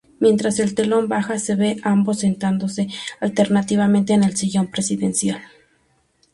Mientras 0.19 0.57
el 0.57 0.73
telón 0.73 1.07
baja 1.07 1.37
se 1.37 1.53
ve 1.53 1.77
a 1.83 1.91
ambos 1.91 2.21
sentándose 2.21 2.87
alternativamente 3.19 4.13
en 4.13 4.23
el 4.23 4.35
sillón 4.35 4.65
presidencial. 4.65 5.43